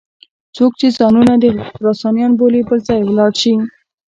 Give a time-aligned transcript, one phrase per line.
[0.55, 1.33] څوک چې ځانونه
[1.73, 3.53] خراسانیان بولي بل ځای ولاړ شي.